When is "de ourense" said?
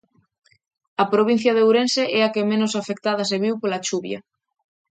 1.55-2.03